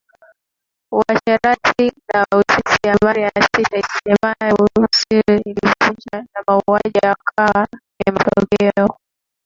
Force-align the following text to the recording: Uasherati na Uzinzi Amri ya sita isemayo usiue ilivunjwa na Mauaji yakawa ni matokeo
Uasherati 0.97 1.85
na 2.13 2.19
Uzinzi 2.37 2.77
Amri 2.91 3.21
ya 3.23 3.31
sita 3.51 3.77
isemayo 3.83 4.65
usiue 4.83 5.35
ilivunjwa 5.45 6.15
na 6.33 6.39
Mauaji 6.47 6.99
yakawa 7.03 7.67
ni 7.97 8.13
matokeo 8.13 8.87